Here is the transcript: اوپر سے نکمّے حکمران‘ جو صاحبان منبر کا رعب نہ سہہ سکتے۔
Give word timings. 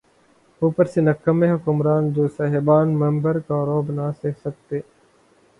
اوپر 0.61 0.85
سے 0.85 0.99
نکمّے 1.01 1.49
حکمران‘ 1.51 2.03
جو 2.13 2.27
صاحبان 2.37 2.87
منبر 2.99 3.39
کا 3.47 3.57
رعب 3.65 3.91
نہ 3.91 4.09
سہہ 4.21 4.39
سکتے۔ 4.43 4.79